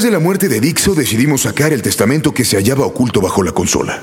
[0.00, 3.42] Después de la muerte de Dixo decidimos sacar el testamento que se hallaba oculto bajo
[3.42, 4.02] la consola.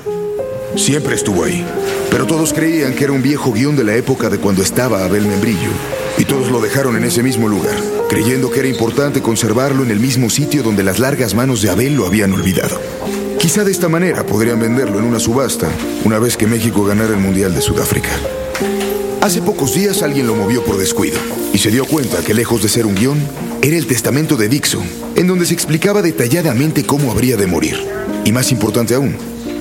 [0.76, 1.66] Siempre estuvo ahí,
[2.08, 5.26] pero todos creían que era un viejo guion de la época de cuando estaba Abel
[5.26, 5.72] Membrillo,
[6.16, 7.74] y todos lo dejaron en ese mismo lugar,
[8.08, 11.96] creyendo que era importante conservarlo en el mismo sitio donde las largas manos de Abel
[11.96, 12.80] lo habían olvidado.
[13.40, 15.68] Quizá de esta manera podrían venderlo en una subasta
[16.04, 18.10] una vez que México ganara el Mundial de Sudáfrica.
[19.20, 21.18] Hace pocos días alguien lo movió por descuido
[21.52, 23.18] y se dio cuenta que lejos de ser un guion,
[23.62, 27.76] era el testamento de Dixon, en donde se explicaba detalladamente cómo habría de morir.
[28.24, 29.16] Y más importante aún,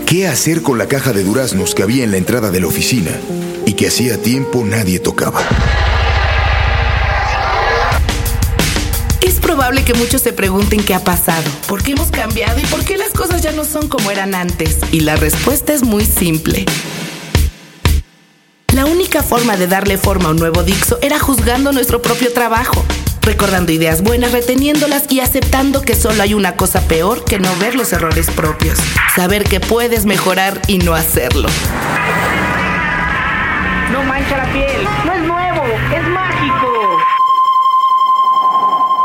[0.06, 3.12] qué hacer con la caja de duraznos que había en la entrada de la oficina
[3.66, 5.42] y que hacía tiempo nadie tocaba.
[9.22, 12.84] Es probable que muchos se pregunten qué ha pasado, por qué hemos cambiado y por
[12.86, 14.78] qué las cosas ya no son como eran antes.
[14.92, 16.66] Y la respuesta es muy simple.
[18.74, 22.86] La única forma de darle forma a un nuevo Dixo era juzgando nuestro propio trabajo,
[23.28, 27.76] recordando ideas buenas, reteniéndolas y aceptando que solo hay una cosa peor que no ver
[27.76, 28.80] los errores propios.
[29.14, 31.50] Saber que puedes mejorar y no hacerlo.
[33.92, 36.98] No mancha la piel, no es nuevo, es mágico.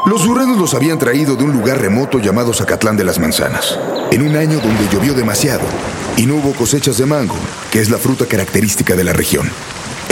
[0.06, 3.76] Los duraznos los habían traído de un lugar remoto llamado Zacatlán de las Manzanas,
[4.12, 5.64] en un año donde llovió demasiado
[6.16, 7.36] y no hubo cosechas de mango,
[7.72, 9.50] que es la fruta característica de la región.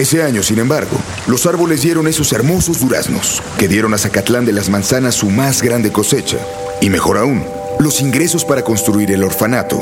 [0.00, 4.52] Ese año, sin embargo, los árboles dieron esos hermosos duraznos, que dieron a Zacatlán de
[4.54, 6.38] las Manzanas su más grande cosecha,
[6.80, 7.44] y mejor aún,
[7.78, 9.78] los ingresos para construir el orfanato,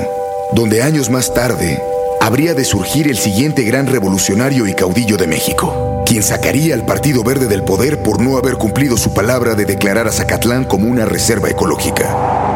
[0.54, 1.80] donde años más tarde
[2.20, 7.22] habría de surgir el siguiente gran revolucionario y caudillo de México, quien sacaría al Partido
[7.22, 11.04] Verde del poder por no haber cumplido su palabra de declarar a Zacatlán como una
[11.04, 12.47] reserva ecológica.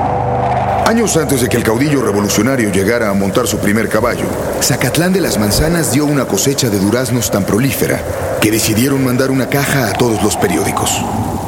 [0.93, 4.27] Años antes de que el caudillo revolucionario llegara a montar su primer caballo,
[4.61, 8.05] Zacatlán de las Manzanas dio una cosecha de duraznos tan prolífera
[8.43, 11.03] que decidieron mandar una caja a todos los periódicos.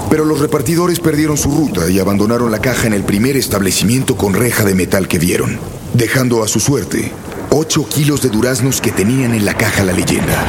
[0.08, 4.32] Pero los repartidores perdieron su ruta y abandonaron la caja en el primer establecimiento con
[4.32, 5.58] reja de metal que vieron,
[5.92, 7.12] dejando a su suerte
[7.50, 10.42] 8 kilos de duraznos que tenían en la caja la leyenda.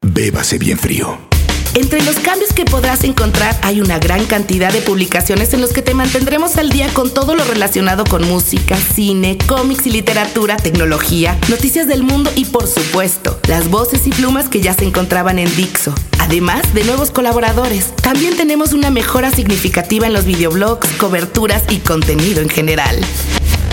[0.00, 1.31] Bébase bien frío.
[1.74, 5.80] Entre los cambios que podrás encontrar hay una gran cantidad de publicaciones en los que
[5.80, 11.38] te mantendremos al día con todo lo relacionado con música, cine, cómics y literatura, tecnología,
[11.48, 15.54] noticias del mundo y por supuesto, las voces y plumas que ya se encontraban en
[15.56, 15.94] Dixo.
[16.18, 22.42] Además de nuevos colaboradores, también tenemos una mejora significativa en los videoblogs, coberturas y contenido
[22.42, 23.00] en general.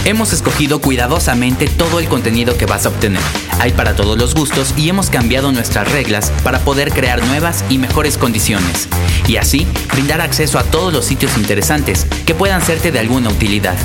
[0.06, 3.22] Hemos escogido cuidadosamente todo el contenido que vas a obtener.
[3.60, 7.78] Hay para todos los gustos y hemos cambiado nuestras reglas para poder crear nuevas y
[7.78, 8.88] mejores condiciones.
[9.28, 13.78] Y así, brindar acceso a todos los sitios interesantes que puedan serte de alguna utilidad.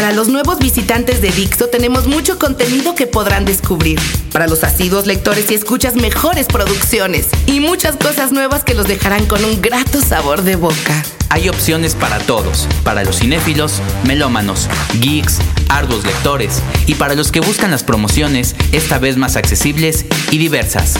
[0.00, 4.00] Para los nuevos visitantes de Dixo tenemos mucho contenido que podrán descubrir.
[4.32, 9.26] Para los asiduos lectores y escuchas mejores producciones y muchas cosas nuevas que los dejarán
[9.26, 11.04] con un grato sabor de boca.
[11.28, 15.36] Hay opciones para todos, para los cinéfilos, melómanos, geeks,
[15.68, 20.94] arduos lectores y para los que buscan las promociones, esta vez más accesibles y diversas.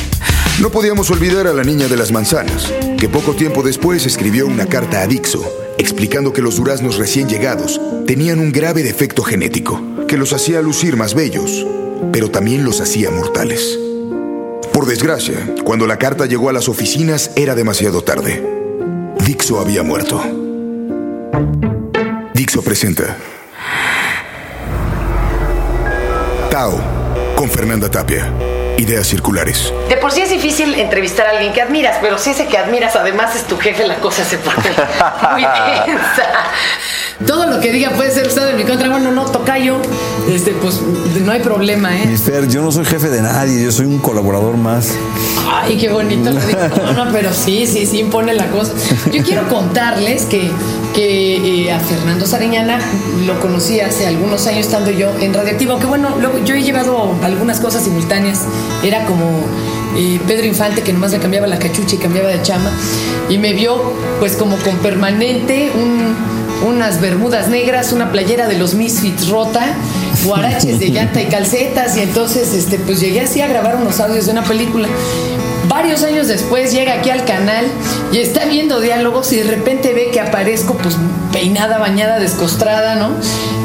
[0.60, 4.66] No podíamos olvidar a la niña de las manzanas, que poco tiempo después escribió una
[4.66, 5.42] carta a Dixo,
[5.80, 10.96] explicando que los duraznos recién llegados tenían un grave defecto genético, que los hacía lucir
[10.96, 11.66] más bellos,
[12.12, 13.78] pero también los hacía mortales.
[14.74, 18.44] Por desgracia, cuando la carta llegó a las oficinas era demasiado tarde.
[19.24, 20.22] Dixo había muerto.
[22.34, 23.16] Dixo presenta.
[26.50, 26.78] Tao,
[27.36, 28.30] con Fernanda Tapia.
[28.80, 29.74] Ideas circulares.
[29.90, 32.96] De por sí es difícil entrevistar a alguien que admiras, pero si ese que admiras
[32.96, 34.56] además es tu jefe, la cosa se pone
[35.32, 35.42] muy
[35.84, 36.22] tensa.
[37.26, 38.88] Todo lo que diga puede ser usado en mi contra.
[38.88, 39.82] Bueno, no, toca yo.
[40.30, 42.06] Este, pues no hay problema, ¿eh?
[42.06, 44.94] Mister, yo no soy jefe de nadie, yo soy un colaborador más.
[45.46, 46.58] Ay, qué bonito lo digo.
[46.94, 48.72] No, no, pero sí, sí, sí impone la cosa.
[49.12, 50.50] Yo quiero contarles que,
[50.94, 52.78] que eh, a Fernando Sariñana
[53.26, 57.14] lo conocí hace algunos años estando yo en Radioactivo, que bueno, luego yo he llevado
[57.22, 58.40] algunas cosas simultáneas.
[58.82, 59.44] Era como
[59.96, 62.70] eh, Pedro Infante que nomás le cambiaba la cachucha y cambiaba de chama
[63.28, 65.70] y me vio pues como con permanente
[66.66, 69.74] unas bermudas negras, una playera de los Misfits rota,
[70.24, 74.26] guaraches de llanta y calcetas y entonces este pues llegué así a grabar unos audios
[74.26, 74.88] de una película
[75.68, 77.66] varios años después llega aquí al canal
[78.12, 80.96] y está viendo diálogos y de repente ve que aparezco pues
[81.32, 83.10] peinada, bañada, descostrada, ¿no?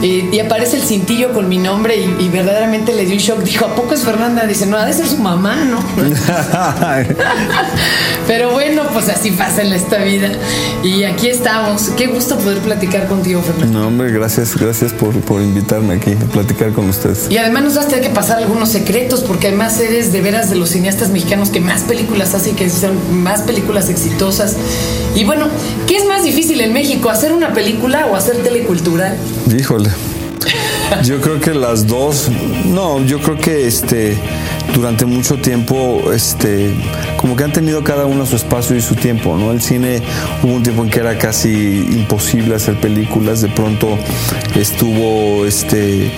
[0.05, 3.39] eh, y aparece el cintillo con mi nombre y, verdaderamente le dio un shock.
[3.43, 4.45] Dijo, ¿a poco es Fernanda?
[4.45, 5.79] Dice, no, ha de ser su mamá, ¿no?
[8.27, 10.29] Pero bueno, pues así pasa en esta vida.
[10.83, 11.89] Y aquí estamos.
[11.97, 13.79] Qué gusto poder platicar contigo, Fernanda.
[13.79, 17.27] No, hombre, gracias, gracias por, por invitarme aquí a platicar con ustedes.
[17.29, 20.49] Y además nos vas a tener que pasar algunos secretos, porque además eres de veras
[20.49, 24.55] de los cineastas mexicanos que más películas y que son más películas exitosas.
[25.15, 25.47] Y bueno,
[25.87, 29.17] ¿qué es más difícil en México, hacer una película o hacer telecultural?
[29.57, 29.89] Híjole.
[31.03, 32.29] Yo creo que las dos,
[32.65, 34.17] no, yo creo que este
[34.73, 36.73] durante mucho tiempo este
[37.17, 39.51] como que han tenido cada uno su espacio y su tiempo, ¿no?
[39.51, 40.01] El cine
[40.43, 43.97] hubo un tiempo en que era casi imposible hacer películas, de pronto
[44.55, 46.11] estuvo este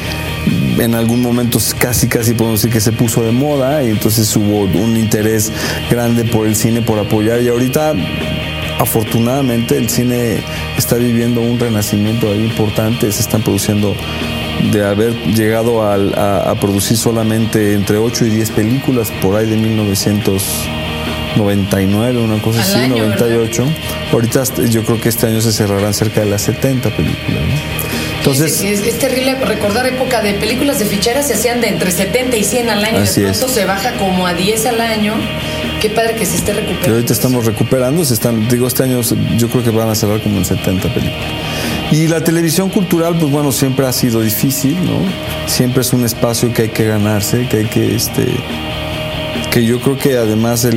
[0.80, 4.62] en algún momento casi casi podemos decir que se puso de moda y entonces hubo
[4.62, 5.52] un interés
[5.90, 7.94] grande por el cine por apoyar y ahorita
[8.80, 10.44] afortunadamente el cine
[10.78, 13.96] está viviendo un renacimiento ahí importante, se están produciendo
[14.72, 22.20] de haber llegado a, producir solamente entre 8 y 10 películas por ahí de 1999,
[22.20, 23.66] una cosa así, 98.
[24.12, 27.44] Ahorita yo creo que este año se cerrarán cerca de las 70 películas.
[28.20, 32.44] Entonces, es, terrible recordar época de películas de ficheras se hacían de entre 70 y
[32.44, 35.14] 100 al año, de pronto se baja como a 10 al año.
[35.80, 36.90] Qué padre que se esté recuperando.
[36.90, 39.00] Y ahorita estamos recuperando, se están, digo, este año
[39.38, 41.26] yo creo que van a cerrar como en 70 películas.
[41.92, 45.00] Y la televisión cultural, pues bueno, siempre ha sido difícil, ¿no?
[45.48, 48.26] Siempre es un espacio que hay que ganarse, que hay que, este,
[49.52, 50.68] que yo creo que además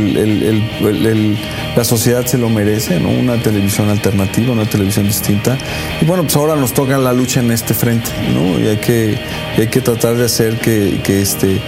[1.76, 3.10] la sociedad se lo merece, ¿no?
[3.10, 5.58] Una televisión alternativa, una televisión distinta.
[6.00, 8.60] Y bueno, pues ahora nos toca la lucha en este frente, ¿no?
[8.60, 9.18] Y hay que,
[9.58, 11.60] hay que tratar de hacer que, que este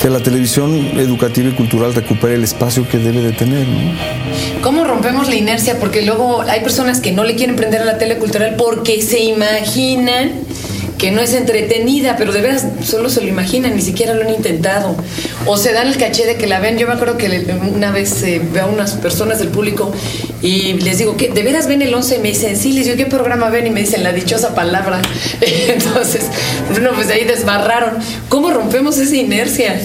[0.00, 3.68] que la televisión educativa y cultural recupere el espacio que debe de tener.
[3.68, 3.92] ¿no?
[4.62, 5.78] ¿Cómo rompemos la inercia?
[5.78, 9.20] Porque luego hay personas que no le quieren prender a la tele cultural porque se
[9.20, 10.32] imaginan
[11.00, 14.34] que no es entretenida, pero de veras solo se lo imaginan, ni siquiera lo han
[14.34, 14.94] intentado.
[15.46, 16.76] O se dan el caché de que la ven.
[16.76, 19.90] Yo me acuerdo que una vez eh, veo a unas personas del público
[20.42, 22.16] y les digo, ¿qué, ¿de veras ven el 11?
[22.16, 23.66] Y me dicen, sí, les digo, ¿qué programa ven?
[23.66, 25.00] Y me dicen la dichosa palabra.
[25.40, 26.26] Entonces,
[26.70, 27.94] bueno, pues ahí desbarraron.
[28.28, 29.80] ¿Cómo rompemos esa inercia?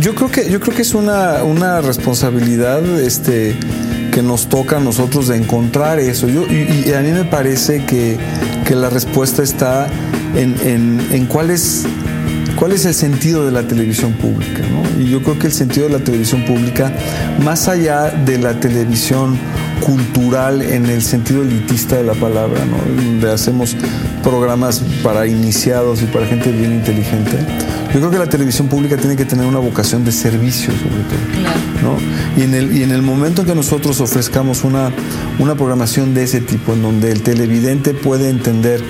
[0.00, 3.56] yo creo que, yo creo que es una, una responsabilidad, este
[4.12, 6.28] que nos toca a nosotros de encontrar eso.
[6.28, 8.16] Yo, y, a mí me parece que,
[8.72, 9.86] que la respuesta está
[10.34, 11.84] en, cuál, es,
[12.56, 14.62] cuál es el sentido de la televisión pública.
[14.98, 16.90] Y yo creo que el sentido de la televisión pública,
[17.44, 19.38] más allá de la televisión
[19.84, 22.62] cultural en el sentido elitista de la palabra,
[22.96, 23.76] donde hacemos
[24.22, 27.36] programas para iniciados y para gente bien inteligente,
[27.92, 31.71] yo creo que la televisión pública tiene que tener una vocación de servicio, sobre todo.
[32.36, 34.90] Y, en el, y en el momento en que nosotros ofrezcamos una,
[35.38, 38.82] una programación de ese tipo, en donde el televidente puede entender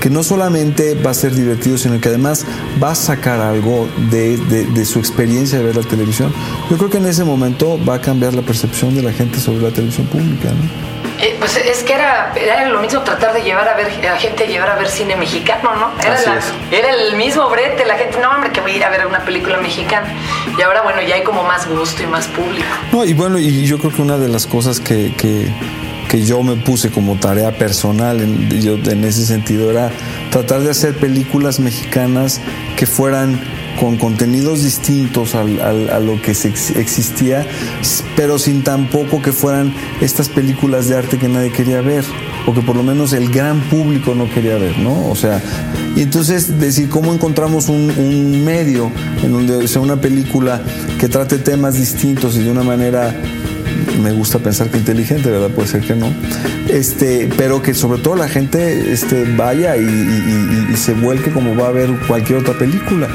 [0.00, 2.44] que no solamente va a ser divertido, sino que además
[2.82, 6.32] va a sacar algo de, su experiencia de ver la televisión,
[6.70, 9.62] yo creo que en ese momento va a cambiar la percepción de la gente sobre
[9.62, 10.50] la televisión pública.
[11.18, 14.46] Eh, pues es que era, era lo mismo tratar de llevar a ver a gente
[14.46, 15.92] llevar a ver cine mexicano, ¿no?
[16.00, 16.40] Era,
[16.70, 19.24] era el mismo brete, la gente, no hombre, que voy a ir a ver una
[19.24, 20.12] película mexicana.
[20.58, 22.66] Y ahora bueno, ya hay como más gusto y más público.
[22.92, 25.12] No, y bueno, y yo creo que una de las cosas que
[26.08, 29.90] que yo me puse como tarea personal en, yo, en ese sentido era
[30.30, 32.40] tratar de hacer películas mexicanas
[32.76, 33.40] que fueran
[33.78, 37.46] con contenidos distintos a lo que existía,
[38.16, 42.04] pero sin tampoco que fueran estas películas de arte que nadie quería ver,
[42.46, 45.08] o que por lo menos el gran público no quería ver, ¿no?
[45.08, 45.42] O sea,
[45.96, 48.90] y entonces decir cómo encontramos un, medio
[49.22, 50.60] en donde sea una película
[51.00, 53.14] que trate temas distintos y de una manera
[54.02, 55.48] me gusta pensar que inteligente, ¿verdad?
[55.48, 56.12] Puede ser que no.
[56.68, 61.72] Este, pero que sobre todo la gente este, vaya y, se vuelque como va a
[61.72, 63.08] ver cualquier otra película.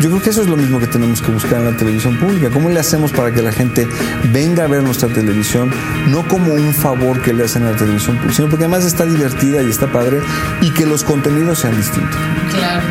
[0.00, 2.50] Yo creo que eso es lo mismo que tenemos que buscar en la televisión pública.
[2.50, 3.88] ¿Cómo le hacemos para que la gente
[4.32, 5.72] venga a ver nuestra televisión,
[6.06, 9.04] no como un favor que le hacen a la televisión pública, sino porque además está
[9.04, 10.20] divertida y está padre
[10.60, 12.16] y que los contenidos sean distintos?
[12.52, 12.82] Claro.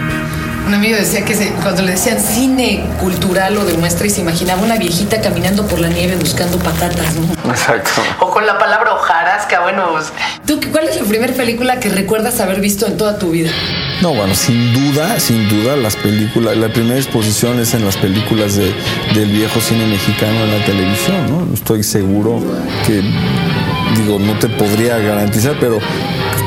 [0.67, 1.33] Un amigo decía que
[1.63, 5.87] cuando le decían cine cultural lo demuestra y se imaginaba una viejita caminando por la
[5.87, 7.51] nieve buscando patatas, ¿no?
[7.51, 8.01] Exacto.
[8.19, 9.91] O con la palabra hojarasca, bueno.
[9.93, 10.11] Pues,
[10.45, 13.49] ¿Tú cuál es la primera película que recuerdas haber visto en toda tu vida?
[14.01, 18.55] No, bueno, sin duda, sin duda, las películas, la primera exposición es en las películas
[18.55, 18.71] de,
[19.15, 21.53] del viejo cine mexicano en la televisión, ¿no?
[21.53, 22.39] Estoy seguro
[22.85, 23.01] que,
[23.99, 25.79] digo, no te podría garantizar, pero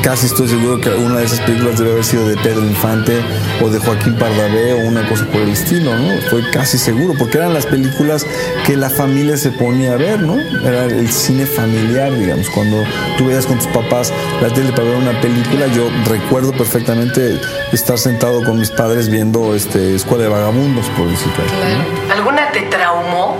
[0.03, 3.21] casi estoy seguro que una de esas películas debe haber sido de Pedro Infante
[3.61, 6.21] o de Joaquín Pardavé o una cosa por el estilo, ¿no?
[6.29, 8.25] Fue casi seguro, porque eran las películas
[8.65, 10.39] que la familia se ponía a ver, ¿no?
[10.39, 12.83] Era el cine familiar, digamos, cuando
[13.17, 17.39] tú veías con tus papás la tele para ver una película, yo recuerdo perfectamente
[17.71, 22.11] estar sentado con mis padres viendo este Escuela de Vagabundos, por decirlo así.
[22.11, 23.37] ¿Alguna te traumó?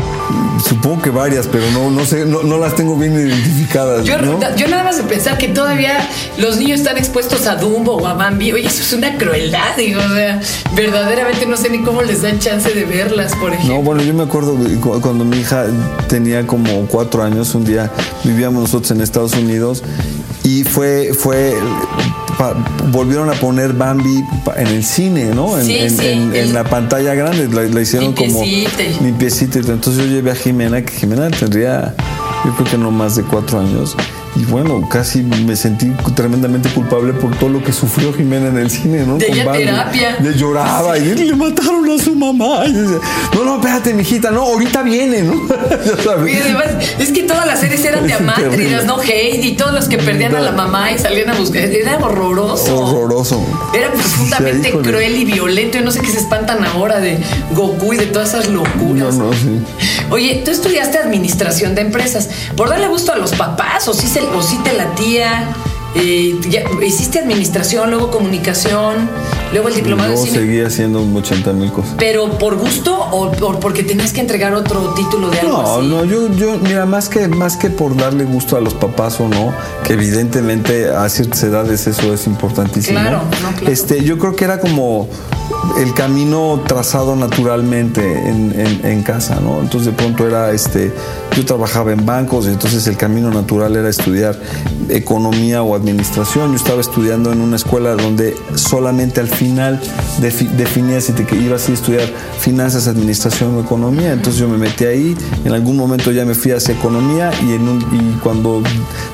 [0.67, 4.05] Supongo que varias, pero no, no sé, no, no las tengo bien identificadas.
[4.05, 4.39] Yo, ¿no?
[4.55, 5.97] yo nada más de pensar que todavía
[6.37, 9.99] los niños están expuestos a Dumbo o a Bambi, oye, eso es una crueldad, digo,
[9.99, 10.39] o sea,
[10.75, 13.75] verdaderamente no sé ni cómo les dan chance de verlas, por ejemplo.
[13.75, 14.57] No, bueno, yo me acuerdo
[15.01, 15.65] cuando mi hija
[16.07, 17.91] tenía como cuatro años, un día
[18.23, 19.83] vivíamos nosotros en Estados Unidos
[20.43, 21.53] y fue, fue,
[22.41, 22.55] pa-
[22.91, 24.23] volvieron a poner Bambi
[24.57, 25.59] en el cine, ¿no?
[25.59, 28.43] En, Sí, en- sí, en- en el- la pantalla grande, la, la hicieron como
[29.03, 29.59] limpiecita.
[29.59, 31.93] Entonces yo llevé a Jimena, que Jimena tendría,
[32.43, 33.95] yo creo que no más de cuatro años.
[34.35, 38.69] Y bueno, casi me sentí tremendamente culpable por todo lo que sufrió Jimena en el
[38.69, 39.17] cine, ¿no?
[39.17, 40.17] De Con ella terapia.
[40.21, 42.65] Le lloraba y le mataron a su mamá.
[42.65, 42.97] Y decía,
[43.35, 45.33] no, no, espérate, mijita, no, ahorita viene, ¿no?
[45.85, 46.33] Ya sabes.
[46.33, 48.85] Y además, es que todas las series eran de amátridas.
[48.85, 48.97] ¿no?
[49.03, 51.63] Y todos los que perdían a la mamá y salían a buscar.
[51.63, 52.77] Era horroroso.
[52.79, 53.41] Horroroso.
[53.73, 55.77] Era profundamente Sí, cruel y violento.
[55.77, 57.17] Yo no sé qué se espantan ahora de
[57.53, 59.15] Goku y de todas esas No, locuras.
[59.15, 59.59] no, sí.
[60.11, 62.29] Oye, tú estudiaste administración de empresas.
[62.55, 65.47] ¿Por darle gusto a los papás o sí, se, o sí te latía?
[65.95, 69.09] Eh, ya- hiciste administración, luego comunicación,
[69.51, 70.31] luego el diplomado de cine.
[70.39, 71.93] seguía haciendo 80 mil cosas.
[71.97, 75.87] ¿Pero por gusto o, o porque tenías que entregar otro título de algo No, así?
[75.87, 79.27] no, yo, yo, mira, más que, más que por darle gusto a los papás o
[79.27, 79.53] no,
[79.85, 82.99] que evidentemente a ciertas edades eso es importantísimo.
[82.99, 83.71] Claro, no, claro.
[83.71, 85.07] Este, yo creo que era como
[85.77, 89.59] el camino trazado naturalmente en, en- en casa, ¿no?
[89.61, 90.91] Entonces de pronto era, este,
[91.35, 94.37] yo trabajaba en bancos, y entonces el camino natural era estudiar
[94.89, 96.49] economía o administración.
[96.51, 99.40] Yo estaba estudiando en una escuela donde solamente al final
[100.19, 102.07] defi- definías si te ibas a estudiar
[102.39, 104.13] finanzas, administración o economía.
[104.13, 107.55] Entonces yo me metí ahí, en algún momento ya me fui hacia economía y,
[108.23, 108.61] cuando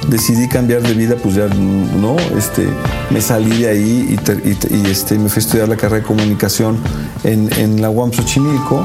[0.08, 2.68] decidí cambiar de vida, pues ya no, este,
[3.10, 5.76] me salí de ahí y, te- y te- y, este, me fui a estudiar la
[5.78, 6.78] carrera de comunicación
[7.24, 8.84] en, en la UAM Xochimilco.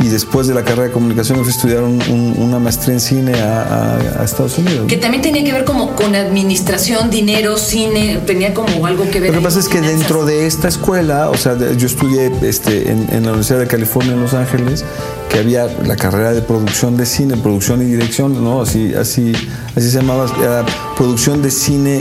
[0.00, 2.94] Y después de la carrera de comunicación me fui a estudiar un- un- una maestría
[2.94, 4.86] en cine a, a- a Estados Unidos.
[4.88, 9.30] Que también tenía que ver como con administración, dinero, cine, tenía como algo que ver.
[9.32, 9.98] Lo que pasa es que finanzas.
[10.00, 13.66] dentro de esta escuela, o sea, de- yo estudié este, en, en la Universidad de
[13.66, 14.84] California en Los Ángeles,
[15.30, 18.60] que había la carrera de producción de cine, producción y dirección, ¿no?
[18.62, 19.32] Así, así,
[19.74, 20.64] así se llamaba, era
[20.96, 21.98] producción de cine,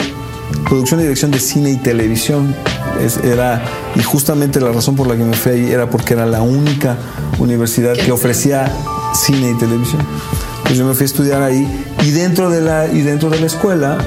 [0.67, 2.53] producción y dirección de cine y televisión.
[3.01, 3.61] Es- era,
[3.95, 6.97] y justamente la razón por la que me fui ahí era porque era la única
[7.39, 8.71] universidad que ofrecía
[9.13, 10.01] cine y televisión.
[10.63, 11.67] Pues yo me fui a estudiar ahí
[12.03, 13.97] y dentro de la, y dentro de la escuela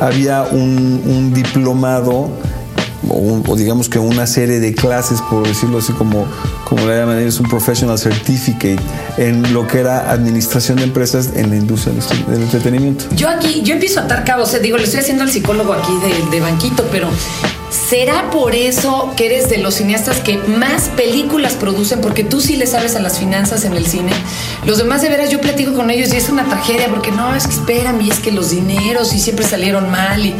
[0.00, 2.30] había un, un diplomado
[3.08, 6.26] o, un- o digamos que una serie de clases, por decirlo así como,
[6.64, 8.78] como le llaman ellos, un professional certificate
[9.18, 11.94] en lo que era administración de empresas en la industria
[12.28, 13.04] del entretenimiento.
[13.14, 15.92] Yo aquí, yo empiezo a atar cabos, eh, digo, le estoy haciendo al psicólogo aquí
[16.02, 17.08] de, de banquito, pero
[17.70, 22.00] ¿será por eso que eres de los cineastas que más películas producen?
[22.00, 24.12] Porque tú sí le sabes a las finanzas en el cine.
[24.64, 27.46] Los demás de veras yo platico con ellos y es una tragedia porque no, es
[27.46, 30.34] que espérame, es que los dineros y siempre salieron mal y,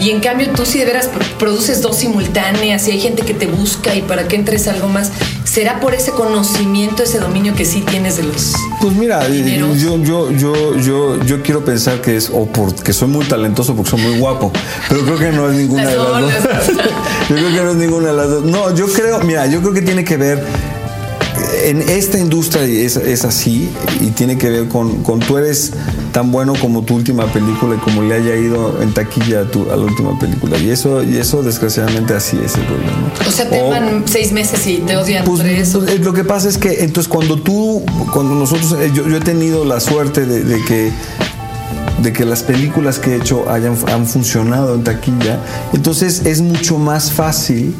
[0.00, 3.34] y en cambio tú sí de veras pro- produces dos simultáneas y hay gente que
[3.34, 5.10] te busca y para que entres algo más.
[5.50, 8.54] ¿Será por ese conocimiento, ese dominio que sí tienes de los...
[8.80, 13.24] Pues mira, yo, yo, yo, yo, yo quiero pensar que es o porque soy muy
[13.24, 14.52] talentoso, porque soy muy guapo,
[14.88, 16.68] pero creo que no es ninguna de las dos.
[17.28, 18.44] yo creo que no es ninguna de las dos.
[18.44, 20.40] No, yo creo, mira, yo creo que tiene que ver
[21.64, 23.68] en esta industria es, es así
[24.00, 25.72] y tiene que ver con, con tú eres
[26.12, 29.70] tan bueno como tu última película y como le haya ido en taquilla a, tu,
[29.70, 33.28] a la última película y eso y eso desgraciadamente así es el ¿no?
[33.28, 35.80] O sea, te van seis meses y te odian pues, por eso.
[35.80, 39.16] pues, eh, lo que pasa es que entonces cuando tú, cuando nosotros, eh, yo, yo
[39.16, 40.90] he tenido la suerte de, de que
[42.02, 45.38] de que las películas que he hecho hayan han funcionado en taquilla,
[45.72, 47.74] entonces es mucho más fácil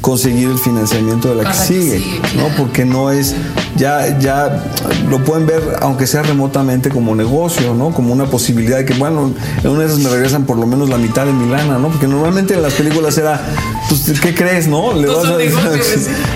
[0.00, 2.48] conseguir el financiamiento de la que sigue, ¿no?
[2.56, 3.34] Porque no es
[3.76, 4.64] ya ya
[5.08, 7.90] lo pueden ver aunque sea remotamente como negocio, ¿no?
[7.90, 10.88] Como una posibilidad de que bueno, en una de esas me regresan por lo menos
[10.88, 11.88] la mitad de mi lana, ¿no?
[11.88, 13.40] Porque normalmente en las películas era
[13.88, 14.92] pues ¿qué crees, no?
[14.92, 15.70] Le Pues vas a negocio,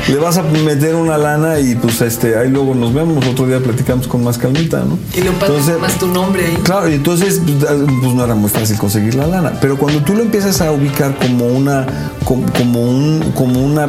[0.07, 0.13] sí.
[0.13, 3.61] le vas a meter una lana y pues este ahí luego nos vemos, otro día
[3.61, 4.99] platicamos con más calmita, ¿no?
[5.17, 6.59] Y le pasas más tu nombre ahí.
[6.63, 7.65] Claro, y entonces pues,
[8.01, 9.53] pues, no era muy fácil conseguir la lana.
[9.61, 11.87] Pero cuando tú lo empiezas a ubicar como una,
[12.25, 13.87] como, como un, como una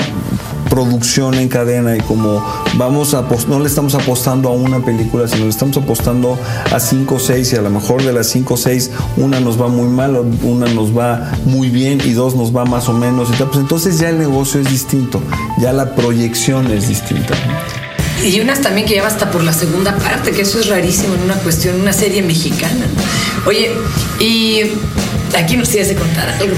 [0.69, 2.43] producción en cadena y como
[2.75, 6.37] vamos a no le estamos apostando a una película, sino le estamos apostando
[6.71, 9.61] a cinco o seis y a lo mejor de las cinco o seis una nos
[9.61, 13.29] va muy mal, una nos va muy bien y dos nos va más o menos.
[13.37, 15.21] Pues entonces ya el negocio es distinto,
[15.59, 17.35] ya la proyección es distinta.
[18.23, 21.21] Y unas también que ya hasta por la segunda parte, que eso es rarísimo en
[21.21, 22.87] una cuestión, una serie mexicana.
[23.45, 23.71] Oye,
[24.19, 24.61] y
[25.37, 26.55] aquí nos tienes de contar algo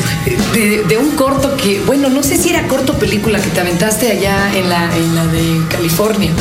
[0.53, 4.55] de, un corto que, bueno, no sé si era corto película que te aventaste allá
[4.55, 6.31] en la, en la de California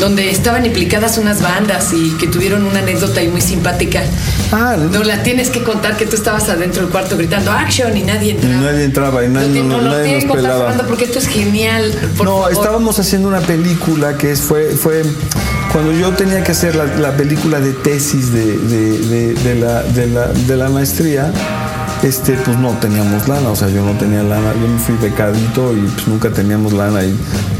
[0.00, 4.02] donde estaban implicadas unas bandas y que tuvieron una anécdota muy simpática.
[4.50, 8.02] Ah, no la tienes que contar que tú estabas adentro del cuarto gritando action y
[8.02, 8.60] nadie entraba.
[8.62, 10.72] Nadie entraba y nadie, no, no, nadie nos pelaba.
[10.88, 11.94] Porque esto es genial.
[12.24, 15.02] no, estábamos haciendo una película que fue, fue
[15.70, 21.30] cuando yo tenía que hacer la, película de tesis de, de, la, de la maestría
[22.02, 25.76] este, pues no teníamos lana, o sea, yo no tenía lana, yo me fui becadito
[25.76, 27.14] y pues nunca teníamos lana y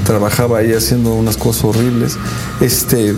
[0.04, 2.16] trabajaba ahí haciendo unas cosas horribles.
[2.60, 3.14] Este,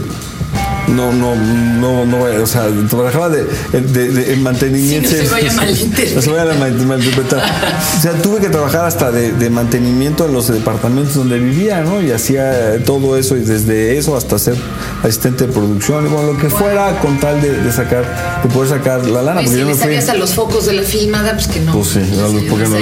[0.93, 3.45] no, no, no, no, o sea, trabajaba de,
[3.81, 5.09] de, mantenimiento.
[5.09, 5.53] Sí, no se vaya
[6.15, 6.53] no se vaya
[7.99, 12.03] O sea, tuve que trabajar hasta de, mantenimiento en los departamentos donde vivía, ¿no?
[12.03, 14.57] Y hacía todo eso, y desde eso hasta ser
[15.03, 19.07] asistente de producción, y bueno, lo que fuera, con tal de, sacar, de poder sacar
[19.07, 19.43] la lana.
[19.43, 19.97] porque yo me fui.
[19.97, 21.73] a los focos de la filmada, pues que no.
[21.73, 22.01] Pues sí,
[22.49, 22.79] porque no,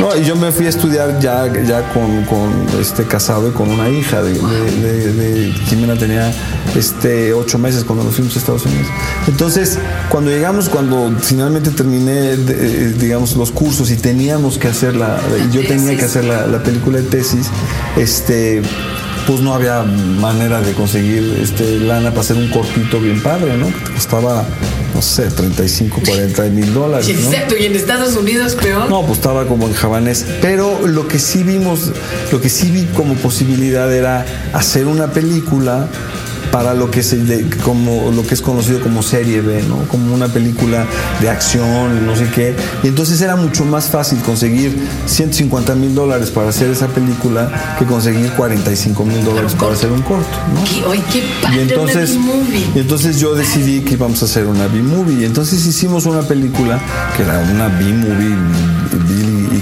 [0.00, 3.70] no, y yo me fui a estudiar ya, ya con, con este casado y con
[3.70, 6.32] una hija de, de Jimena tenía
[7.02, 8.86] este, ocho meses cuando nos fuimos a Estados Unidos.
[9.26, 9.76] Entonces,
[10.08, 15.66] cuando llegamos, cuando finalmente terminé, eh, digamos, los cursos y teníamos que hacer la, yo
[15.66, 17.48] tenía que hacer la, la película de tesis,
[17.96, 18.62] este
[19.26, 23.66] pues no había manera de conseguir este, lana para hacer un cortito bien padre, ¿no?
[23.66, 24.44] Que costaba,
[24.94, 27.08] no sé, 35, 40 mil dólares.
[27.08, 28.88] Exacto, y en Estados Unidos peor.
[28.90, 30.26] No, pues estaba como en javanés.
[30.40, 31.92] Pero lo que sí vimos,
[32.32, 35.88] lo que sí vi como posibilidad era hacer una película
[36.52, 39.78] para lo que, se, como, lo que es conocido como serie B, ¿no?
[39.88, 40.86] como una película
[41.20, 42.54] de acción, no sé qué.
[42.82, 47.86] Y entonces era mucho más fácil conseguir 150 mil dólares para hacer esa película que
[47.86, 50.28] conseguir 45 mil dólares para hacer un corto.
[50.54, 50.92] ¿no?
[51.10, 52.18] qué padre, y entonces,
[52.74, 55.22] y entonces yo decidí que íbamos a hacer una B-movie.
[55.22, 56.78] Y entonces hicimos una película
[57.16, 58.36] que era una B-movie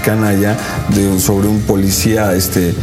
[0.00, 0.56] y canalla
[0.88, 2.74] de, sobre un policía este,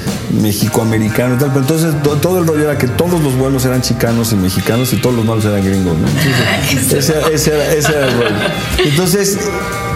[0.42, 1.50] mexicoamericano y tal.
[1.50, 3.98] Pero entonces todo el rollo era que todos los buenos eran chicos
[4.32, 5.98] y mexicanos y todos los malos eran gringos,
[6.94, 8.36] ese, era, el rollo.
[8.86, 9.38] Entonces,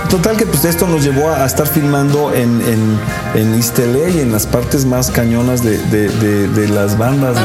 [0.09, 2.99] total que pues esto nos llevó a, estar filmando en, en,
[3.35, 7.38] en East y en las partes más cañonas de, las bandas,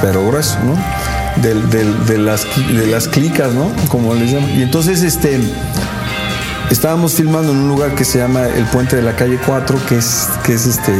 [0.00, 0.76] pero grueso, ¿no?
[1.42, 3.72] De, las, de las clicas, ¿no?
[3.88, 4.50] Como les llaman.
[4.50, 5.40] Y entonces, este
[6.72, 9.98] estábamos filmando en un lugar que se llama el Puente de la Calle 4, que
[9.98, 10.92] es, que es este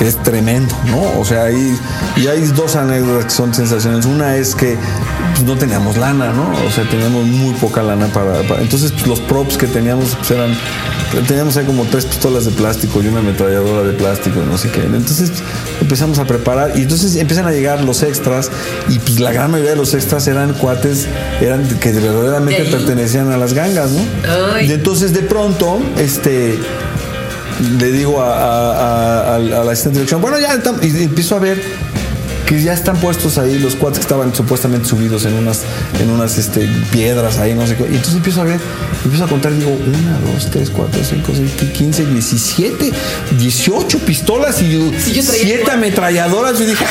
[0.00, 1.20] que es tremendo, ¿no?
[1.20, 1.78] O sea, hay,
[2.16, 4.06] y hay dos anécdotas que son sensacionales.
[4.06, 4.78] Una es que
[5.34, 6.50] pues, no teníamos lana, ¿no?
[6.66, 8.40] O sea, teníamos muy poca lana para...
[8.62, 10.56] entonces, pues, los props que teníamos pues, eran...
[11.28, 14.80] Teníamos ahí como tres pistolas de plástico y una ametralladora de plástico, no sé qué.
[14.84, 15.32] Entonces
[15.82, 18.50] empezamos a preparar y entonces empiezan a llegar los extras
[18.88, 21.08] y pues la gran mayoría de los extras eran cuates,
[21.42, 24.60] eran que verdaderamente pertenecían a las gangas, ¿no?
[24.62, 26.56] Y entonces de pronto, este
[27.78, 31.60] le digo a, la asistente de dirección, bueno, ya y empiezo a ver
[32.50, 35.60] que ya están puestos ahí los cuates que estaban supuestamente subidos en unas,
[36.00, 37.84] en unas este, piedras ahí, no sé qué.
[37.84, 38.58] Y entonces empiezo a ver,
[39.04, 42.90] empiezo a contar, digo, una, dos, tres, cuatro, cinco, seis, quince, diecisiete,
[43.38, 46.58] dieciocho pistolas y siete ametralladoras.
[46.58, 46.84] Yo dije,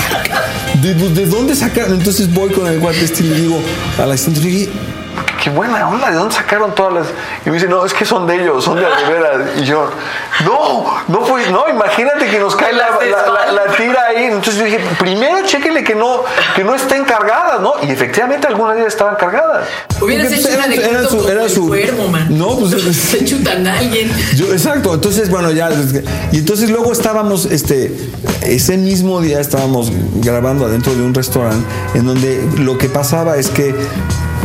[0.81, 1.95] ¿de, ¿de, dónde sacaron?
[1.95, 3.61] Entonces voy con el cuate este y le digo
[3.97, 4.69] a la asistente,
[5.41, 7.07] qué buena onda, ¿de dónde sacaron todas las?
[7.45, 9.57] Y me dice, no, es que son de ellos, son de veras.
[9.57, 9.89] Y yo,
[10.45, 12.89] no, no pues, no, imagínate que nos cae la,
[13.51, 14.25] la, tira ahí.
[14.25, 16.23] Entonces yo dije, primero chéquenle que no,
[16.55, 17.73] que no estén cargadas, ¿no?
[17.81, 19.67] Y efectivamente algunas de ellas estaban cargadas.
[20.01, 22.27] Hubieras hecho una de su, era su, cuervo, man.
[22.37, 24.11] No, pues se chutan a alguien.
[24.35, 25.69] Yo, exacto, entonces bueno, ya.
[26.31, 27.95] Y entonces luego estábamos, este,
[28.41, 33.49] ese mismo día estábamos grabando adentro de un restaurante en donde lo que pasaba es
[33.49, 33.73] que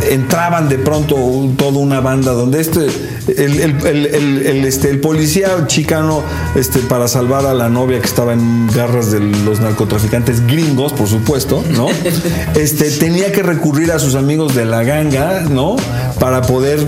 [0.09, 1.15] entraban de pronto
[1.57, 2.87] toda una banda donde este
[3.27, 6.23] el, este, el policía chicano
[6.55, 11.07] este, para salvar a la novia que estaba en garras de los narcotraficantes gringos, por
[11.07, 11.87] supuesto, ¿no?
[12.55, 15.75] Este, tenía que recurrir a sus amigos de la ganga, ¿no?
[16.19, 16.79] Para poder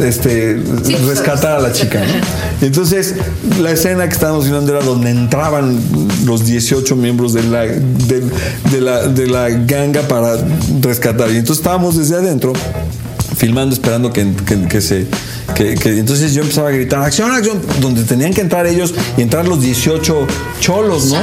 [0.00, 0.60] este,
[1.06, 2.02] rescatar a la chica,
[2.60, 3.14] Entonces,
[3.60, 5.78] la escena que estábamos viendo era donde entraban
[6.24, 10.36] los 18 miembros de la, de, la, de la ganga para
[10.80, 11.30] rescatar.
[11.30, 12.52] Y entonces estábamos desde adentro
[13.36, 14.26] filmando, esperando que,
[14.68, 15.06] que, se,
[15.62, 19.22] Que, que entonces yo empezaba a gritar, acción, acción, donde tenían que entrar ellos y
[19.22, 20.26] entrar los 18
[20.60, 21.20] cholos, ¿no?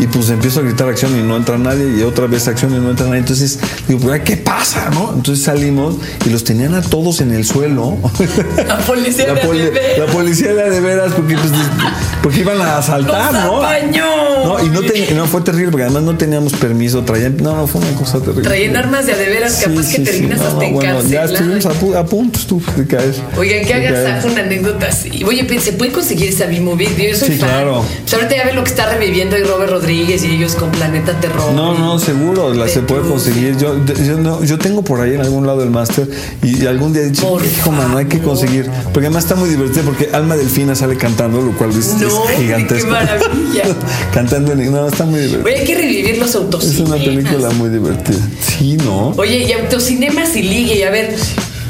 [0.00, 2.78] Y pues empiezo a gritar acción y no entra nadie, y otra vez acción y
[2.78, 3.20] no entra nadie.
[3.20, 5.12] Entonces digo, pues, ¿qué pasa, no?
[5.16, 7.96] Entonces salimos y los tenían a todos en el suelo.
[8.66, 9.98] La policía La, poli- de veras.
[9.98, 11.50] la policía era de veras porque, pues,
[12.22, 13.62] porque iban a asaltar, Los ¿no?
[13.62, 17.66] No, y no, ten- no fue terrible porque además no teníamos permiso, traían, no, no
[17.66, 18.42] fue una cosa terrible.
[18.42, 20.04] Traían armas de a de veras, Sí, capaz sí, que sí.
[20.18, 23.14] terminas No, hasta no, en bueno, ya estuvimos a, a punto tú, de caer.
[23.38, 25.22] Oigan, que hagas una anécdota así.
[25.24, 26.88] Oye, ¿se puede conseguir esa B-Movie?
[27.10, 27.48] Yo soy Sí, fan.
[27.50, 27.84] claro.
[28.02, 31.18] Pues ahorita ya ven lo que está reviviendo ahí Robert Rodríguez y ellos con Planeta
[31.20, 31.52] Terror.
[31.52, 33.56] No, no, seguro, la se puede conseguir.
[33.58, 36.08] Yo, yo, no- yo tengo por ahí en algún lado el máster
[36.42, 38.68] y, y algún día he dicho, hijo, mano, hay que conseguir.
[38.92, 42.36] Porque además está muy divertido porque Alma Delfina sale cantando, lo cual es, No, es
[42.38, 42.86] gigantesco.
[42.86, 43.62] qué maravilla.
[44.14, 45.44] cantando en no, está muy divertido.
[45.46, 46.92] Oye, hay que revivir los Es autocinemas.
[46.92, 48.18] una película muy divertida.
[48.40, 49.08] Sí, ¿no?
[49.16, 51.14] Oye, y autocinemas y ligue, a ver,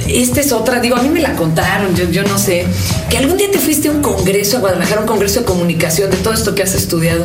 [0.09, 2.65] esta es otra, digo, a mí me la contaron, yo, yo no sé,
[3.09, 6.17] que algún día te fuiste a un congreso a Guadalajara, un congreso de comunicación de
[6.19, 7.25] todo esto que has estudiado.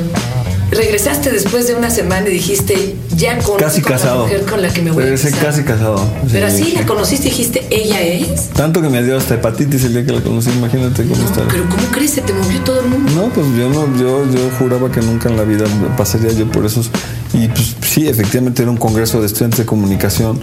[0.72, 4.24] Regresaste después de una semana y dijiste, ya conozco Casi a la casado.
[4.24, 5.32] mujer con la que me voy a casar.
[5.40, 6.04] casi casado.
[6.32, 6.76] Pero Sí, así sí.
[6.76, 8.50] la conociste y dijiste, ella es.
[8.50, 11.48] Tanto que me dio hasta hepatitis el día que la conocí, imagínate cómo está.
[11.50, 12.12] Pero ¿cómo crees?
[12.12, 13.12] Se te movió todo el mundo.
[13.16, 15.66] No, pues yo no, yo, yo juraba que nunca en la vida
[15.98, 16.90] pasaría yo por esos.
[17.32, 20.40] Y pues sí, efectivamente era un congreso de estudiantes de comunicación.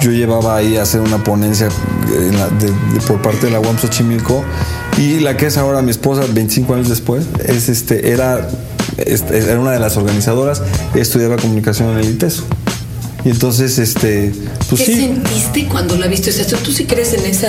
[0.00, 4.42] Yo llevaba ahí a hacer una ponencia de- por parte de la UAM Xochimilco.
[4.98, 8.48] Y la que es ahora mi esposa, 25 años después, es este, era,
[8.96, 10.62] era una de las organizadoras,
[10.94, 12.44] estudiaba comunicación en el ITESO.
[13.24, 14.32] Y entonces, este,
[14.68, 15.00] pues ¿Qué sí.
[15.00, 16.30] sentiste cuando la viste?
[16.30, 17.48] O sea, ¿tú, sí crees en esa,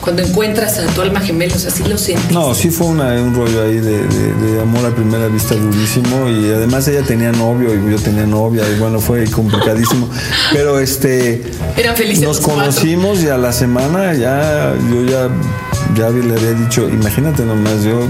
[0.00, 2.32] cuando encuentras a tu alma gemela, o sea, sí lo sentiste.
[2.32, 6.28] No, sí fue una- un rollo ahí de, de- de amor a primera vista durísimo
[6.30, 10.08] y además ella tenía novio y yo tenía novia y bueno, fue complicadísimo.
[10.52, 11.42] Pero este...
[11.76, 12.62] Eran felices Nos los cuatro.
[12.64, 15.28] conocimos y a la semana ya yo ya,
[15.94, 18.00] ya le había dicho, imagínate nomás yo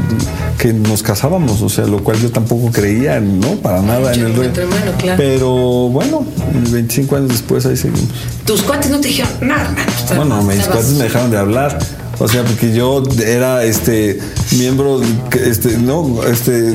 [0.59, 3.57] que nos casábamos, o sea, lo cual yo tampoco creía, ¿no?
[3.57, 4.49] Para nada Yo en el no rollo.
[4.49, 5.17] matrimonio, claro.
[5.19, 5.51] Pero
[5.91, 6.25] bueno,
[6.71, 8.09] 25 años después ahí seguimos.
[8.45, 9.77] Tus cuates no te dijeron, no, hermano.
[10.17, 11.79] Bueno, mis estabas- cuates me dejaron de hablar.
[12.19, 14.19] O sea, porque yo era este
[14.59, 15.03] miembro,
[15.45, 16.73] este, no, este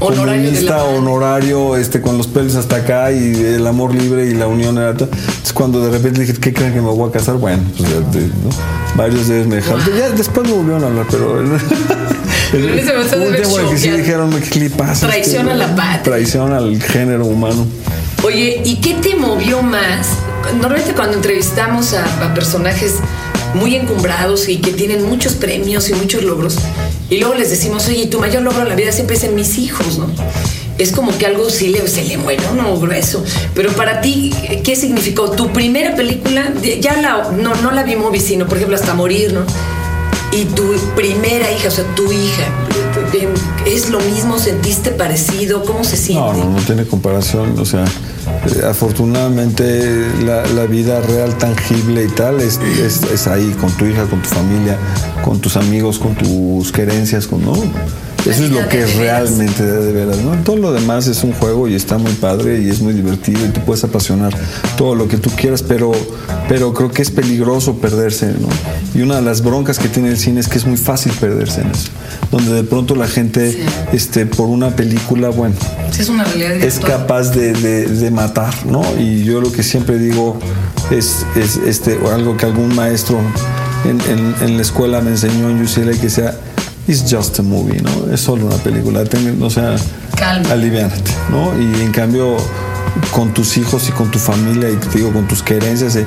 [0.00, 4.48] Honorario comunista honorario, este, con los pelos hasta acá y el amor libre y la
[4.48, 4.90] unión era.
[4.90, 7.36] Entonces cuando de repente dije, ¿qué creen que me voy a casar?
[7.36, 8.96] Bueno, pues ¿no?
[8.96, 9.80] varios de ellos me dejaron.
[9.96, 11.42] Ya después me volvieron a hablar, pero
[12.50, 15.06] Tiempo en que sí dijeron, ¿qué pasa?
[15.06, 16.02] Traición Este, a la patria.
[16.02, 17.66] Traición al género humano.
[18.24, 20.08] Oye, ¿y qué te movió más?
[20.60, 22.94] Normalmente cuando entrevistamos a, a personajes
[23.54, 26.56] muy encumbrados y que tienen muchos premios y muchos logros,
[27.08, 29.58] y luego les decimos, oye, tu mayor logro en la vida siempre es en mis
[29.58, 30.08] hijos, ¿no?
[30.78, 32.76] Es como que algo sí le, se le mueve, ¿no?
[32.78, 33.24] Grueso.
[33.54, 35.30] Pero para ti, ¿qué significó?
[35.30, 39.32] Tu primera película, ya la, no, no la vi movie, sino, por ejemplo, Hasta Morir,
[39.32, 39.40] ¿no?
[40.36, 42.44] Y tu primera hija, o sea, tu hija,
[43.64, 44.38] ¿es lo mismo?
[44.38, 45.64] ¿Sentiste parecido?
[45.64, 46.38] ¿Cómo se siente?
[46.40, 47.58] No, no, tiene comparación.
[47.58, 53.72] O sea, eh, afortunadamente la, vida real, tangible y tal, es, es, es ahí, con
[53.78, 54.76] tu hija, con tu familia,
[55.24, 57.54] con tus amigos, con tus querencias, con, ¿no?
[58.26, 60.32] Eso es lo que es realmente de, veras, ¿no?
[60.42, 63.50] Todo lo demás es un juego y está muy padre y es muy divertido y
[63.50, 64.36] te puedes apasionar
[64.76, 65.92] todo lo que tú quieras, pero,
[66.48, 68.48] pero creo que es peligroso perderse, ¿no?
[68.98, 71.60] Y una de las broncas que tiene el cine es que es muy fácil perderse
[71.60, 71.88] en eso,
[72.32, 73.58] donde de pronto la gente, Sí.
[73.92, 75.54] este, por una película, bueno,
[75.92, 76.24] Sí, es una
[76.84, 78.82] capaz de, de- de matar, ¿no?
[78.98, 80.36] Y yo lo que siempre digo
[80.90, 83.18] es, es este, algo que algún maestro
[83.84, 86.34] en, en- en la escuela me enseñó en UCLA que sea,
[86.88, 88.12] it's just a movie, ¿no?
[88.12, 89.76] Es solo una película, ten- o sea,
[90.16, 90.48] Calma.
[91.30, 91.52] ¿no?
[91.60, 92.36] Y en cambio
[93.12, 96.06] con tus hijos y con tu familia y te digo con tus querencias eh,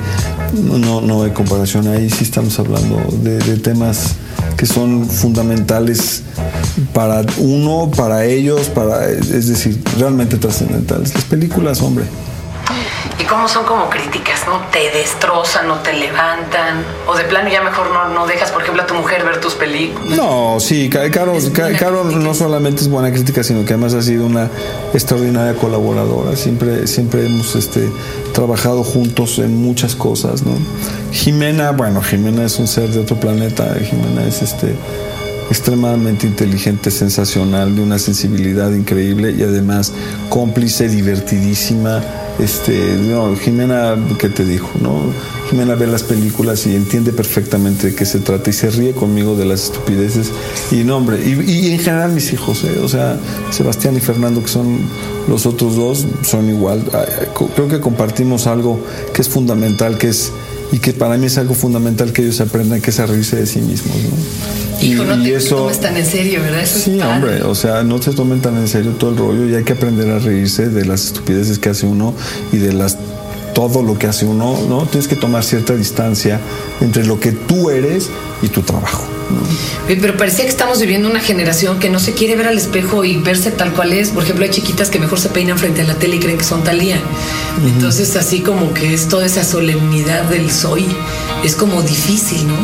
[0.63, 4.15] no, no hay comparación ahí sí estamos hablando de, de temas
[4.58, 6.24] que son fundamentales
[6.94, 11.13] para uno, para ellos, para es decir, realmente trascendentales.
[11.13, 12.06] Las películas, hombre.
[13.19, 14.62] Y cómo son como críticas, ¿no?
[14.71, 16.86] Te destrozan, no te levantan.
[17.05, 19.55] O de plano ya mejor no, no dejas, por ejemplo, a tu mujer ver tus
[19.55, 20.17] películas.
[20.17, 22.19] No, sí, Ca- Caro, Es Ca- buena Caro crítica.
[22.23, 24.49] no solamente es buena crítica, sino que además ha sido una
[24.93, 26.38] extraordinaria colaboradora.
[26.38, 27.89] Siempre, siempre hemos este,
[28.34, 30.53] trabajado juntos en muchas cosas, ¿no?
[31.12, 33.75] Jimena, bueno, Jimena es un ser de otro planeta.
[33.84, 34.75] Jimena es este
[35.49, 39.93] extremadamente inteligente, sensacional, de una sensibilidad increíble y además
[40.29, 42.03] cómplice, divertidísima.
[42.39, 44.69] Este, no, Jimena, ¿qué te dijo?
[44.81, 45.01] No?
[45.49, 49.35] Jimena ve las películas y entiende perfectamente de qué se trata y se ríe conmigo
[49.35, 50.31] de las estupideces.
[50.71, 52.79] Y no, hombre, y, en general mis hijos, ¿eh?
[52.81, 53.17] o sea,
[53.49, 54.79] Sebastián y Fernando, que son
[55.27, 56.83] los otros dos, son igual.
[57.55, 58.79] Creo que compartimos algo
[59.13, 60.31] que es fundamental, que es
[60.71, 63.45] y que para mí es algo fundamental que ellos aprendan que es a reírse de
[63.45, 63.95] sí mismos.
[63.95, 64.86] ¿no?
[64.86, 66.62] Hijo, no te tomes tan en serio, ¿verdad?
[66.62, 69.55] Eso sí, hombre, o sea, no se tomen tan en serio todo el rollo y
[69.55, 72.13] hay que aprender a reírse de las estupideces que hace uno
[72.51, 72.97] y de las
[73.53, 74.86] todo lo que hace uno, ¿no?
[74.86, 76.39] Tienes que tomar cierta distancia
[76.79, 78.10] entre lo que tú eres
[78.41, 79.18] y tu trabajo.
[79.88, 83.18] Pero parecía que estamos viviendo una generación que no se quiere ver al espejo y
[83.18, 84.10] verse tal cual es.
[84.10, 86.44] Por ejemplo, hay chiquitas que mejor se peinan frente a la tele y creen que
[86.44, 87.00] son Talía.
[87.65, 90.86] Entonces, así como que es toda esa solemnidad del soy,
[91.44, 92.56] es como difícil, ¿no?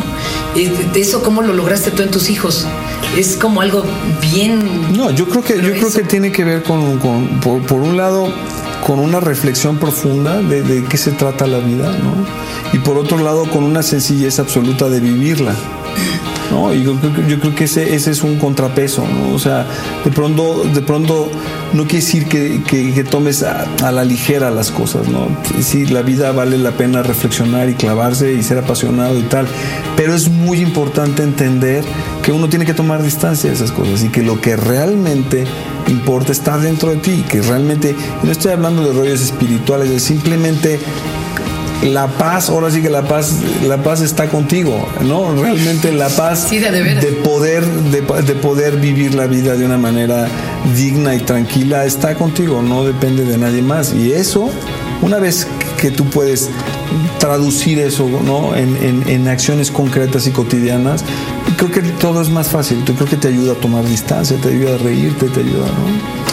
[0.94, 2.66] Eso, ¿cómo lo lograste tú en tus hijos?
[3.16, 3.84] Es como algo
[4.20, 4.96] bien.
[4.96, 6.98] No, yo creo que, yo creo que tiene que ver con,
[7.40, 8.32] por, un lado,
[8.86, 12.14] con una reflexión profunda de, de, qué se trata la vida, ¿no?
[12.72, 15.54] Y por otro lado, con una sencillez absoluta de vivirla.
[16.50, 16.72] ¿No?
[16.72, 19.34] Y yo, creo que ese, ese es un contrapeso, ¿no?
[19.34, 19.66] O sea,
[20.04, 21.28] de pronto, de pronto
[21.72, 25.28] no quiere decir que, tomes a, la ligera las cosas, ¿no?
[25.60, 29.46] Sí, la vida vale la pena reflexionar y clavarse y ser apasionado y tal,
[29.96, 31.84] pero es muy importante entender
[32.22, 35.44] que uno tiene que tomar distancia de esas cosas y que lo que realmente
[35.88, 40.80] importa está dentro de ti, que realmente, no estoy hablando de rollos espirituales, es simplemente
[41.82, 43.34] la paz, ahora sí que la paz,
[43.66, 45.34] la paz está contigo, ¿no?
[45.34, 48.02] Realmente la paz de, poder, de,
[48.34, 50.26] poder vivir la vida de una manera
[50.74, 53.92] digna y tranquila está contigo, no depende de nadie más.
[53.92, 54.50] Y eso,
[55.02, 55.46] una vez
[55.80, 56.48] que tú puedes
[57.18, 58.56] traducir eso ¿no?
[58.56, 61.04] en, en acciones concretas y cotidianas,
[61.56, 62.84] creo que todo es más fácil.
[62.84, 66.26] Yo creo que te ayuda a tomar distancia, te ayuda a reírte, te ayuda, ¿no?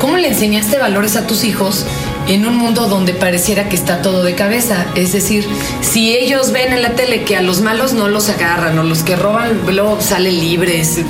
[0.00, 1.86] ¿Cómo le enseñaste valores a tus hijos
[2.28, 4.86] en un mundo donde pareciera que está todo de cabeza.
[4.94, 5.46] Es decir,
[5.80, 9.02] si ellos ven en la tele que a los malos no los agarran o los
[9.02, 11.00] que roban luego salen libres,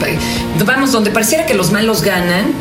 [0.64, 2.52] vamos, donde pareciera que los malos ganan,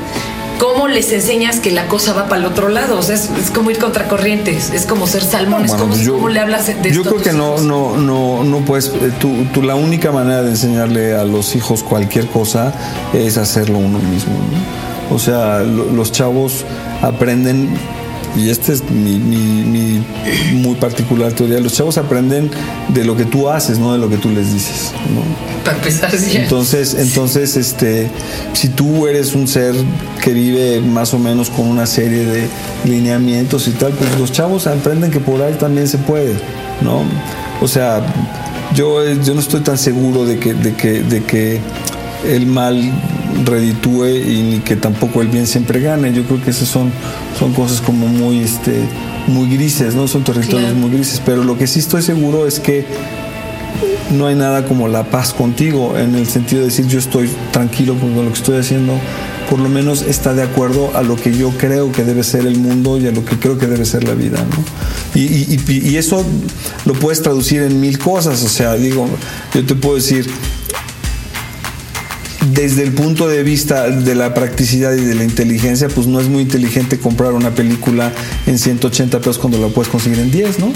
[0.60, 2.98] ¿cómo les enseñas que la cosa va para el otro lado?
[2.98, 5.74] O sea, es, como ir contra corrientes, es como ser salmones.
[5.74, 9.62] Pues ¿Cómo, le hablas de Yo creo que no, no, no, no puedes, eh, tú,
[9.62, 12.74] la única manera de enseñarle a los hijos cualquier cosa
[13.14, 14.34] es hacerlo uno mismo.
[15.12, 16.66] O sea, los chavos
[17.02, 17.78] aprenden
[18.36, 20.04] y esta es mi,
[20.54, 22.52] muy particular teoría, los chavos aprenden
[22.90, 24.92] de lo que tú haces, no de lo que tú les dices.
[25.64, 26.38] Para empezar, sí.
[26.38, 28.10] Entonces, entonces este,
[28.54, 29.74] si tú eres un ser
[30.22, 32.48] que vive más o menos con una serie de
[32.84, 36.34] lineamientos y tal, pues los chavos aprenden que por ahí también se puede,
[36.82, 37.04] ¿no?
[37.62, 38.06] O sea,
[38.76, 41.62] yo, yo no estoy tan seguro de que, de que, de que
[42.28, 42.92] el mal
[43.44, 46.14] reditúe y ni que tampoco el bien siempre gane.
[46.14, 46.92] Yo creo que esas son,
[47.38, 48.82] son cosas como muy, este,
[49.28, 50.08] muy grises, ¿no?
[50.08, 51.22] Son territorios muy grises.
[51.26, 52.86] Pero lo que sí estoy seguro es que
[54.12, 57.96] no hay nada como la paz contigo, en el sentido de decir yo estoy tranquilo
[58.00, 58.94] con lo que estoy haciendo,
[59.50, 62.58] por lo menos está de acuerdo a lo que yo creo que debe ser el
[62.58, 64.38] mundo y a lo que creo que debe ser la vida.
[64.38, 65.20] ¿no?
[65.20, 66.24] Y, y eso
[66.86, 69.08] lo puedes traducir en mil cosas, o sea, digo,
[69.54, 70.28] yo te puedo decir,
[72.54, 76.28] desde el punto de vista de la practicidad y de la inteligencia, pues no es
[76.28, 78.12] muy inteligente comprar una película
[78.46, 80.72] en 180 pesos cuando la puedes conseguir en 10, ¿no?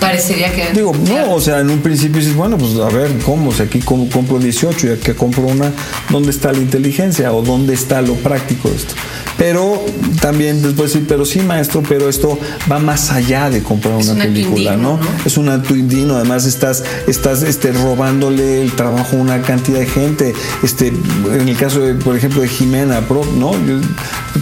[0.00, 0.72] Parecería que.
[0.72, 3.50] Digo, no, o sea, en un principio dices, bueno, pues a ver, ¿cómo?
[3.50, 5.72] O sea, aquí compro 18 y aquí compro una,
[6.10, 8.94] ¿dónde está la inteligencia o dónde está lo práctico de esto?
[9.38, 9.84] Pero
[10.20, 12.38] también después decir, pero sí, maestro, pero esto
[12.70, 14.98] va más allá de comprar una, película, ¿no?
[15.24, 15.74] Es un acto
[16.16, 20.34] además estás, estás este, robándole el trabajo a una cantidad de gente.
[20.62, 23.02] Este, en el caso, de, por ejemplo, de Jimena,
[23.36, 23.52] ¿no?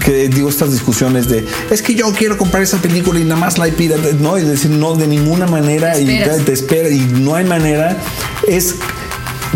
[0.04, 3.58] que digo estas discusiones de, es que yo quiero comprar esa película y nada más
[3.58, 4.38] la pida, ¿no?
[4.38, 6.06] Y decir, no, de ninguna manera, y
[6.44, 7.96] te espera, y no hay manera,
[8.46, 8.76] es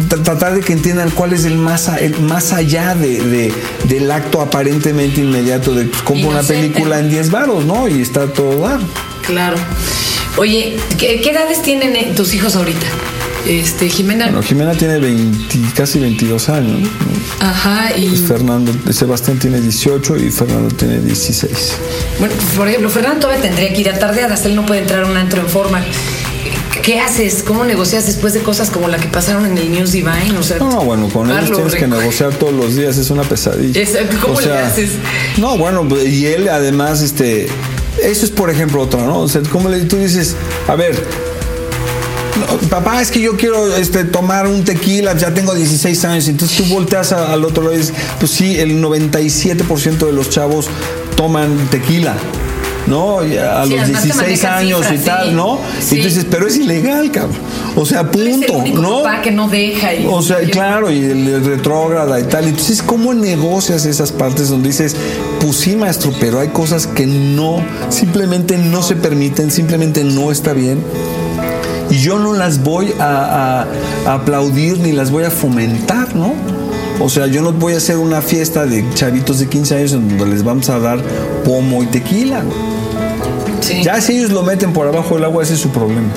[0.09, 3.53] tratar de que entiendan cuál es el más, más allá de,
[3.85, 7.89] del acto aparentemente inmediato de pues, compro una película en 10 varos, ¿no?
[7.89, 8.81] Y está todo dar.
[9.27, 9.57] Claro.
[10.37, 12.87] Oye, ¿qué, edades tienen eh, tus hijos ahorita?
[13.47, 14.27] Este, Jimena.
[14.27, 16.89] Bueno, Jimena tiene 20, casi 22 años.
[17.41, 18.17] Ajá, y.
[18.17, 21.77] Fernando, Sebastián tiene 18 y Fernando tiene 16.
[22.19, 25.07] Bueno, por ejemplo, Fernando todavía tendría que ir a tardeadas, él no puede entrar a
[25.07, 25.83] un antro en forma.
[26.83, 27.43] ¿Qué haces?
[27.43, 30.37] ¿Cómo negocias después de cosas como la que pasaron en el News Divine?
[30.39, 33.81] O sea, no, bueno, con ellos tienes que negociar todos los días, es una pesadilla.
[34.21, 34.93] ¿Cómo le haces?
[35.37, 37.49] No, bueno, y él además, este,
[38.03, 39.21] eso es por ejemplo otra, ¿no?
[39.21, 40.37] O sea, como le, tú dices,
[40.67, 40.97] a ver,
[42.71, 46.65] papá, es que yo quiero este, tomar un tequila, ya tengo 16 años, entonces tú
[46.67, 50.69] volteas al otro lado y dices, pues sí, el 97% de los chavos
[51.17, 52.17] toman tequila.
[52.87, 53.19] ¿No?
[53.19, 55.59] A los 16 años y tal, ¿no?
[55.91, 57.37] Y tú dices, pero es ilegal, cabrón.
[57.77, 59.03] O sea, punto, ¿no?
[59.23, 59.91] que no deja.
[60.09, 62.47] o sea, claro, y el retrógrada y tal.
[62.47, 64.97] Entonces, ¿cómo negocias esas partes donde dices,
[65.41, 70.53] pues sí, maestro, pero hay cosas que no, simplemente no se permiten, simplemente no está
[70.53, 70.83] bien?
[71.91, 73.67] Y yo no las voy a,
[74.07, 76.35] a aplaudir ni las voy a fomentar, ¿no?
[77.01, 80.09] O sea, yo no voy a hacer una fiesta de chavitos de 15 años en
[80.09, 81.01] donde les vamos a dar
[81.45, 82.43] pomo y tequila.
[83.61, 83.83] Sí.
[83.83, 86.09] Ya si ellos lo meten por abajo del agua, ese es su problema.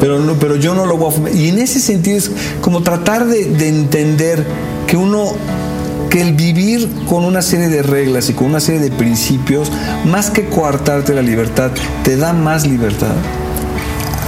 [0.00, 1.40] Pero, no, pero yo no lo voy a fomentar.
[1.40, 4.44] Y en ese sentido es como tratar de, de entender
[4.86, 5.32] que uno
[6.10, 9.70] que el vivir con una serie de reglas y con una serie de principios,
[10.06, 11.70] más que coartarte la libertad,
[12.02, 13.14] te da más libertad.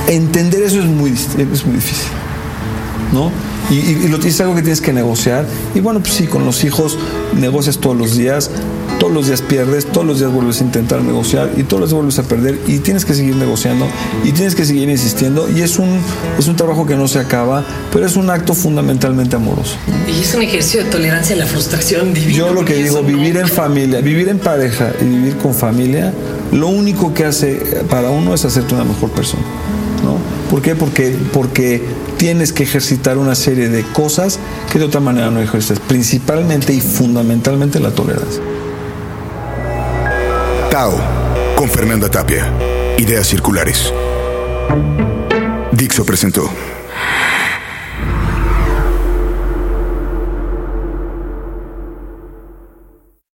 [0.08, 2.08] Entender eso es muy, es muy difícil,
[3.12, 3.30] ¿no?
[3.70, 5.46] Y, y, y lo, es algo que tienes que negociar.
[5.74, 6.98] Y bueno, pues sí, con los hijos
[7.38, 8.50] negocias todos los días,
[8.98, 11.96] todos los días pierdes, todos los días vuelves a intentar negociar y todos los días
[11.96, 13.86] vuelves a perder y tienes que seguir negociando
[14.24, 15.88] y tienes que seguir insistiendo y es un,
[16.38, 19.76] es un trabajo que no se acaba, pero es un acto fundamentalmente amoroso.
[20.06, 22.36] Y es un ejercicio de tolerancia a la frustración divina.
[22.36, 25.54] Yo lo que digo, eso no- vivir en familia, vivir en pareja y vivir con
[25.54, 26.12] familia,
[26.52, 27.54] lo único que hace
[27.88, 29.44] para uno es hacerte una mejor persona.
[30.04, 30.16] ¿no?
[30.50, 30.74] ¿Por qué?
[30.74, 31.80] Porque, porque
[32.16, 34.40] tienes que ejercitar una serie de cosas
[34.72, 38.42] que de otra manera no ejercitas, principalmente y fundamentalmente la tolerancia.
[40.70, 41.00] Tao,
[41.56, 42.52] con Fernanda Tapia.
[42.98, 43.92] Ideas circulares.
[45.72, 46.50] Dixo presentó.